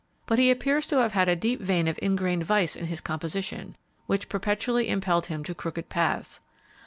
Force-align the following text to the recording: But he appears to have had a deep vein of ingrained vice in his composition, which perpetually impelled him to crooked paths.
But 0.25 0.39
he 0.39 0.49
appears 0.49 0.87
to 0.87 0.97
have 0.97 1.11
had 1.11 1.29
a 1.29 1.35
deep 1.35 1.59
vein 1.61 1.87
of 1.87 1.99
ingrained 2.01 2.43
vice 2.43 2.75
in 2.75 2.87
his 2.87 3.01
composition, 3.01 3.75
which 4.07 4.29
perpetually 4.29 4.89
impelled 4.89 5.27
him 5.27 5.43
to 5.43 5.53
crooked 5.53 5.89
paths. 5.89 6.39